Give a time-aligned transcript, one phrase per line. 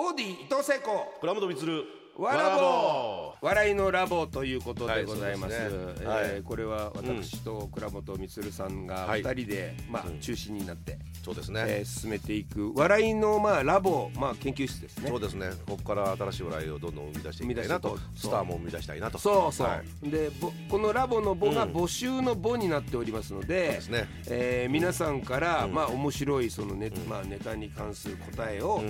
[0.00, 0.92] オーディ伊藤聖子。
[1.20, 1.84] 倉本充。
[2.18, 5.94] わらぼ笑いのラボということでございます,、はいすね。
[6.02, 6.24] えはい。
[6.40, 9.22] ーこれは私と倉本充さんがはい。
[9.22, 10.18] 二人で、まあうん。
[10.18, 12.72] 中心になって、そうですね、えー進めていく。
[12.74, 15.08] 笑いのまあラボ、まあ、研究室ですね。
[15.08, 15.50] そうですね。
[15.68, 17.96] ここから新しい笑いをどんどん生み出していきたいなと。
[18.16, 19.18] スターも生み出したいなと。
[19.18, 20.10] そうそう、はい。
[20.10, 21.70] でぼこのラボの母がうん。
[21.70, 24.08] 募集の母になっておりますので,、ですね。
[24.28, 25.72] えー皆さんから、うん。
[25.72, 26.92] まあ面白いそのネ,、ん。
[27.08, 28.82] まあ、ネタに関する答えを、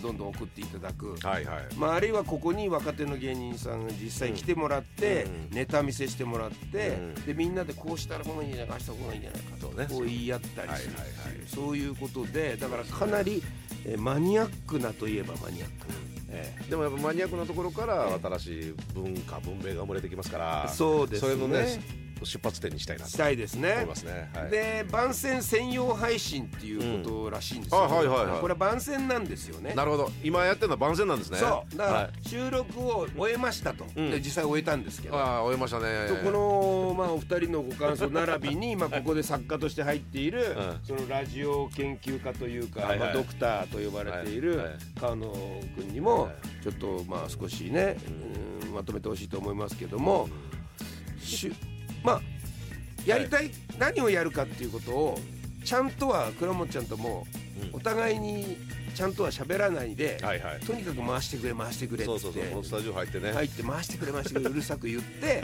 [0.00, 1.74] どんどん送っていただく、はいはい。
[1.76, 5.56] まあ、あるいはここに若手の芸人さんが実際来てもらって、うん。
[5.56, 7.14] ネタ見せしてもらって、うん。
[7.26, 11.48] でみんなでこうしたらこうがいいんじゃないかしたらこうがいいんじゃないかとこう言い合ったりするっていう、はいはいはい。
[11.48, 13.42] そういうことでだからかなり、
[13.84, 15.88] えーマニアックなといえばマニアック。
[15.88, 15.94] な、
[16.30, 21.30] えでもやっぱマニアックなところから新しい文化文明が生まれてきますからーそうですね。
[21.30, 23.72] れのね出発点にしたいなとしたいですね。
[23.72, 27.84] 思いますね、はい、で番宣専用配信っていうことらしいんですよ、うん。
[27.84, 28.40] あはいはいはい。
[28.40, 29.74] これは番宣なんですよね。
[29.74, 30.10] なるほど。
[30.22, 31.38] 今やってるのは番宣なんですね。
[31.38, 31.76] そう。
[31.76, 32.28] だからはい。
[32.28, 34.10] 収録を終えましたと、うん。
[34.10, 36.08] で実際終えたんですけど、ああ終えましたね。
[36.08, 40.80] とこの、まあ、お二人のご感想並びに、まあ、ここで作家として入っている、うん。
[40.82, 42.98] そのラジオ研究家というか、はいはい。
[42.98, 44.66] まあ、ドクターと呼ばれている、はい。
[44.66, 44.76] はい。
[45.00, 45.32] 川野
[45.76, 46.34] 君にも、はい。
[46.62, 47.96] ちょっとまあ少しね、
[48.62, 48.74] うん。
[48.74, 50.28] まとめてほしいと思いますけども、
[51.20, 51.52] しゅ
[52.06, 52.20] まあ
[53.04, 55.18] やりたい、何をやるかっていうことを
[55.64, 57.26] ちゃんとは倉本ちゃんとも
[57.72, 57.76] うん。
[57.76, 58.58] お互いに
[58.94, 60.60] ちゃんとは喋らないで、はいはい。
[60.60, 65.42] とにかく回してくれ回してくれってそうそうそうスタジオ入ってね、入って回してくれ回してくれ うるさく言って、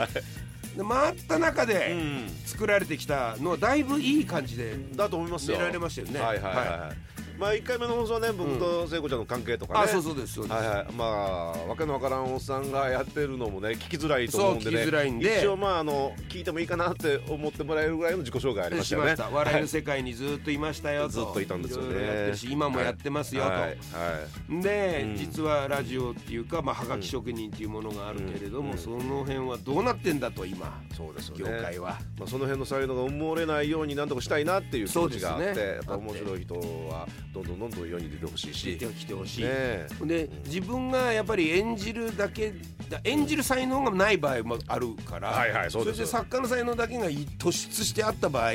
[0.77, 2.31] で回った中うでん。
[2.47, 6.21] 作られてきたのはだいぶいい感じでだと思いますられましたよね。
[6.21, 14.77] はいはいはい、はいまあ1回目の放送はね僕と聖子ちゃんの関係とかね、あそうそうですそうです、はいはい、まあわけのわからんおっさんがやってるのもね聞きづらいと思うんでね。
[14.77, 15.39] 聞きづらいんで。
[15.41, 19.17] 一応まああの聞いてもいいかなって思ってもらえるぐらいの自己紹介ありましよね。
[19.17, 21.95] し笑いの世界にずっといましたよと、ずっといたんですよね。
[21.95, 24.63] ろいろやってるし今もやってますよと、はいはい。
[24.63, 25.17] で、うん。
[25.17, 28.79] 実はラジオっていうか、まあ、はがき職人っていうものがあるけれども、うん。
[28.79, 31.99] その辺はどうなってんだと今そうですよ業ね界は。
[32.19, 35.67] まあ、その辺の才能が埋もれないように何とかしたいなっていう気持ちがあって、ね。
[35.75, 38.77] やっぱ面白い人はどんどんどんどん世に出てほしいし。
[38.79, 39.89] 出てきてほしい、ねえ。
[40.03, 42.53] で自分がやっぱり演じるだけ
[42.91, 48.55] だ演じる才能がない場合もあるから、はいはいそれで作家の才能だけが突出してあった場合、ん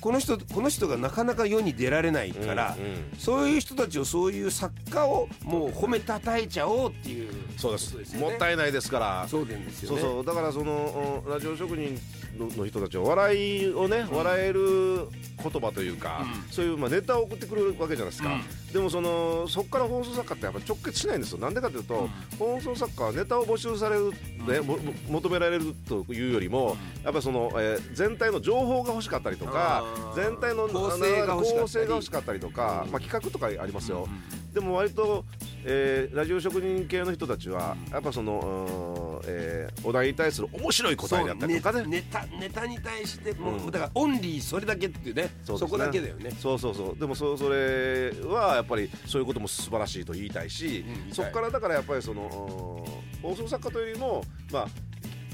[0.00, 3.18] この人この人がなかなか世に出られないから、うんうん。
[3.18, 8.16] そういう人たちをそういう作家をもう褒めたたえちゃおうっていうそうです。
[8.16, 9.26] もったいないですから。
[9.28, 10.00] そうなんですよね。
[10.00, 10.24] そうそう。
[10.24, 11.98] だからそのおラジオ職人
[12.38, 15.08] のの人たちは笑いをね、笑える
[15.42, 18.40] 言葉というか、うそういうまあネタを送ってくれるわけじゃないですか、
[18.70, 21.38] うでもそのそこから放送作家ってやっぱ直結しないんですよ。
[21.38, 24.60] なんでかというと、放送作家はネタを募集される、ね
[25.08, 29.84] 求められるというよりも、やっぱりその、えー全体の情報が欲しかったりとか
[30.14, 31.60] 全体の構成が欲しかったり。
[31.60, 35.24] 構成が欲しかったりとか、うんまあ、企画とかありますよ、うんでも割と、
[35.64, 41.86] えーラジオ職人系の人たちは、やっぱその、うんえーお題に対する面白い答えであったりとかね。
[41.86, 43.70] ネタネタに対してもう、うん。
[43.70, 46.32] だからオンリーそれだけっていうねそそこだけだよね。
[46.32, 46.98] そうそうそう。
[46.98, 52.84] でもそそれはやっぱりそういうことも素晴らしいと言いたいし、うんそこからだからやっぱりその
[53.22, 54.68] うん放送作家というよりもまあ、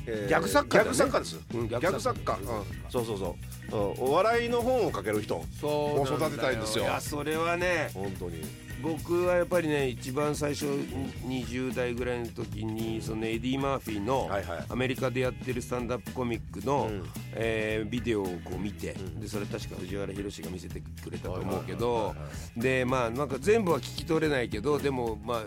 [0.06, 0.90] えー逆作家だね。
[0.90, 2.46] 逆作家です、うん逆逆作家、うん。
[2.90, 3.34] そうそうそう
[3.72, 3.78] うん。
[3.78, 6.28] お笑いの本を書ける人そうなんだよ。
[6.28, 6.84] 育てたいんですよ。
[6.84, 8.42] いやそれはね本当に。
[8.82, 14.30] 僕はやっぱりね一番最初20代ぐらいの時にそのエディ・マーフィーの
[14.68, 17.02] アメリカでやってるスタンダップコミックの、うん。
[17.34, 19.20] えービデオをこう見て、ん。
[19.20, 22.14] でそれ確か藤原宏が見せてくれたと思うけはいど
[22.56, 25.44] でまあなんか全部は聞き取れないけどでもまあ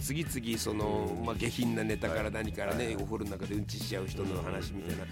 [0.00, 5.04] 次々その、まあ、下品なネタから何からね、お風呂の中でうんちしちゃう人の話みたいな。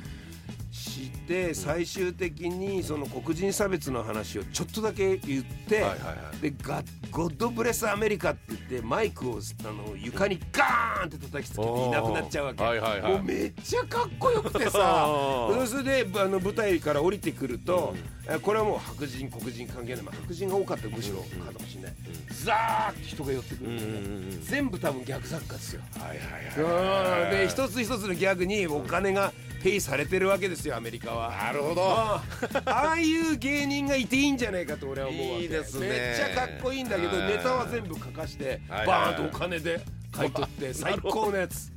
[1.04, 6.40] して最終的にその黒人差別の話をちょっとだけ言って、はいはいはい。
[6.40, 13.12] でガゴッドブレスアメリカって言ってマイクをあの床にガーンって叩きつけていなくなっちゃうわけ、はいはいはい。
[13.12, 15.08] もうめっちゃかっこよくてさ
[15.66, 17.94] それであの舞台から降りてくると、
[18.28, 21.94] えこれはもう白人黒人関係ない、まあ、白人が多かったむしろかもしれない、
[22.44, 25.82] ザーって人が寄ってくるんだよね、うんうんうん全部多分逆作家ですよ。
[25.96, 27.30] はいはい。
[27.30, 27.38] うん。
[27.38, 31.30] で一つ一つのギャグにお金がペイされてるわけですよアメリカは。
[31.30, 31.82] なるほど。
[31.92, 32.22] あ
[32.64, 35.42] あいう芸人がいていいんじゃないかと俺は思うわけ。
[35.42, 35.88] いいですね。
[35.88, 37.28] めっちゃかっこいいんだけどはい。
[37.36, 39.80] ネタは全部書かしてはいバーンとお金で
[40.12, 41.70] 買い取って 最高のやつ。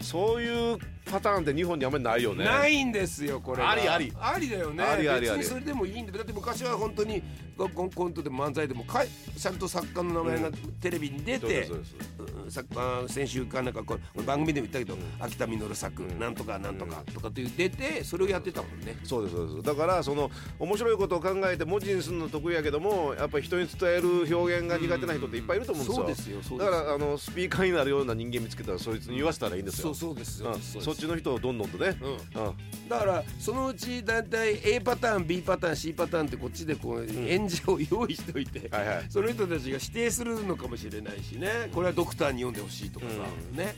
[0.00, 0.78] そういう
[1.08, 2.44] パターンって日本にあんまりないよね。
[2.44, 3.70] ないんですよこれが。
[3.70, 4.12] ありあり。
[4.20, 4.82] ありだよね。
[4.84, 7.22] ありあり別にそれでもいいんだだって昔は本当に
[7.56, 10.50] コンコントでも漫才でもかいちゃんと作家の名前が
[10.80, 18.96] テレビに出てそうん作家先週かなんかこれ番組でも言ったけど、秋田実作、なんとかなんとかとかって出てそれをやってたもんね。
[19.02, 19.62] そうですそうです。
[19.62, 26.70] だからその面白いことを考えて文字にするの得意やけどもやっぱり人に伝える表現が苦手な人っていっぱいいると思うんですよ、そうですよそうです。
[26.70, 29.88] だからあのスピーカーになるような人間見つけたらそいつに言わせたらいいんですよ。
[29.88, 32.42] そうそうですよ、うんそうっちの人をどんどんとね、うん。
[32.42, 32.88] うん。
[32.88, 39.06] だからそのうち大体 A パターン B パターン C パターンってこっちでこう演者を用意しておいて、はいはい。
[39.08, 41.70] その人たちが指定するのかもしれないしね。
[41.72, 43.12] これはドクターに読んでほしいとかさ、
[43.52, 43.74] ね、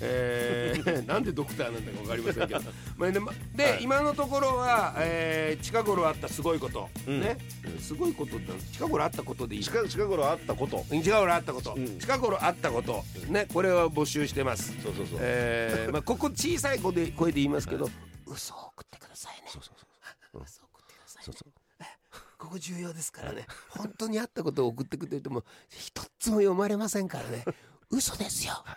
[0.00, 2.60] えー なんでドクターなんだか分かりませんけど。
[2.96, 3.82] まあでまで、はい。
[3.82, 7.20] 今のところは、えー近頃あったすごいこと、うん。
[7.20, 7.38] ね、
[7.80, 9.62] すごいことって近頃あったことでいい。
[9.62, 10.84] 近近頃あったこと。
[10.90, 11.98] 近頃あったこと、うん。
[11.98, 13.04] 近頃あったこと。
[13.28, 14.72] ねこれは募集してます。
[14.82, 17.88] そうそうそう、えー まあ、ここ小さい声で声で言いますけど、
[18.26, 19.48] 嘘を送ってくださいね。
[19.52, 21.36] そうそうそう嘘を送ってくださいね。
[22.38, 23.46] ここ重要ですからね。
[23.70, 27.44] 本当にあったことを送ってくれても一つも読まれませんからね。
[27.90, 28.62] 嘘ですよ。
[28.64, 28.76] はい。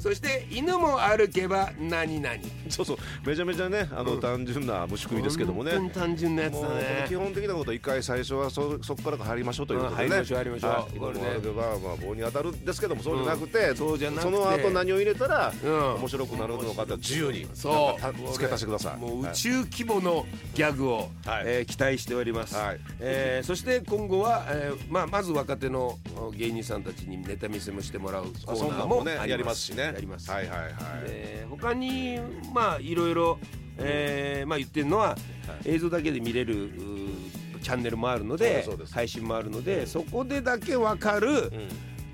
[0.00, 2.36] そして犬も歩けば何々。
[2.70, 2.98] そうそう。
[3.26, 5.72] めちゃめちゃねあの、単純な虫食いですけどもね。
[5.72, 7.16] 本当に単純なやつだもうこの基ね。
[7.16, 10.70] 本的なこと一回最初はそそこから入りましょうということでね、うん入りましょう入りましょう。
[10.70, 10.98] はい。
[10.98, 14.30] これねまあまあ棒に当たるんですけどもそうじゃなくて、うんそうじゃなくて。
[14.36, 15.94] その後何を入れたらうん。
[15.96, 18.32] 面白くなるのかって自由にそう。
[18.32, 19.00] 付け足してください。
[19.00, 19.34] もう宇はい。
[19.34, 21.44] 宙規模のギャグを、はい。
[21.46, 22.80] えー期待しております、はい。
[23.00, 25.98] えーそして今後は、えーまあ、まず若手の
[26.36, 29.84] 芸人さんたちにネタ見せもしてもらうコーナーもやりますしね。
[29.84, 30.72] やります、はいはいはい、
[31.04, 32.18] えー他に
[32.56, 33.38] まあいろいろ、
[33.76, 35.14] えーまあ、言ってるのは、
[35.66, 36.70] 映像だけで見れる
[37.62, 41.52] チャンネルもあるので配信もあるのでそこでだけ分かる、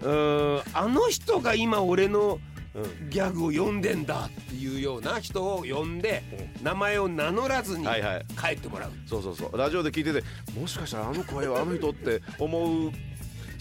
[0.02, 0.60] うん。
[0.74, 2.40] あの人が今俺の
[2.74, 3.10] うん。
[3.10, 6.22] ギャグを読んでんだっていうような人を呼んで
[6.62, 8.24] 名前を名乗らずにはいはい。
[8.40, 8.90] 帰ってもらう。
[9.06, 9.58] そうそうそう。
[9.58, 10.24] ラジオで聞いてて
[10.58, 12.90] もしかしたらあの声はあの人って思う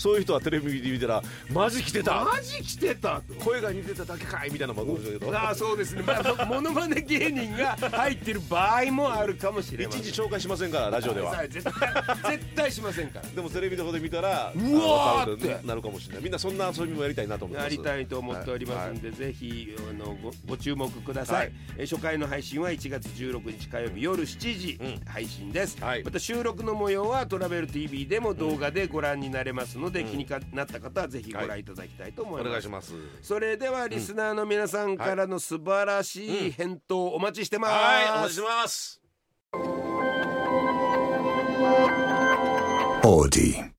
[0.01, 1.21] そういう人はテレビで見たら
[1.53, 2.25] マジ来てた。
[2.25, 3.36] マジ来てたと。
[3.36, 5.38] 声が似てただけかいみたいなのもあるけど。
[5.38, 10.01] ああそうですね、まあ、モノマネ芸人が入ってる場合もあるかもしれません。
[10.01, 11.48] 一時紹介しませんからラジオでは。
[11.48, 13.30] 絶対 絶対しませんから。
[13.30, 15.68] でもテレビの方で見たらうわーって。
[15.68, 16.24] なるかもしれない。
[16.24, 17.63] みんなそんな遊びもやりたいなと思います。
[17.65, 21.51] やりたいと思っておりますんで、ぜひあのごご注目ください、はい。
[21.77, 25.01] え初回の配信は1月16日火曜日夜7時うん。
[25.06, 26.03] 配信です、はい。
[26.03, 32.94] また収録の模様はトラベル TV でも動画でご覧になれますので、気にかなった方はぜひご覧いただきたいと思いおます、願いします。
[33.22, 39.02] それではリスナーの皆さんからの素晴らしい返答お待ちしてます、はいお待ちしてます。
[43.04, 43.71] Audi.